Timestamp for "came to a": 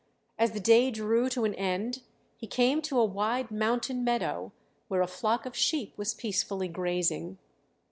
2.47-3.05